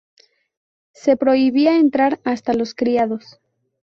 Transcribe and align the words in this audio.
Se 0.93 1.15
prohibía 1.15 1.77
entrar 1.77 2.19
hasta 2.23 2.53
a 2.53 2.55
los 2.55 2.73
criados. 2.73 3.39